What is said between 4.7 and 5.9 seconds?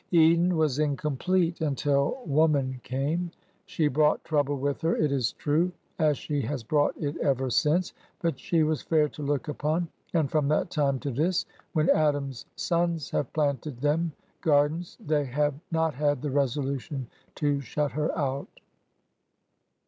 her, it is true,